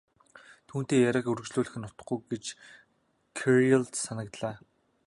Түүнтэй 0.69 0.99
яриаг 1.07 1.27
үргэжлүүлэх 1.31 1.75
нь 1.77 1.87
утгагүй 1.87 2.17
юм 2.19 2.23
гэж 2.31 2.45
Кириллд 3.37 3.93
санагдлаа. 4.03 4.55